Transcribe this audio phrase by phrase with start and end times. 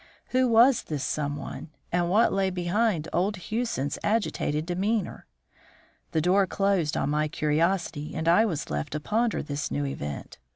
[0.29, 5.27] Who was this someone, and what lay behind old Hewson's agitated demeanour?
[6.09, 10.39] The door closed on my curiosity, and I was left to ponder this new event.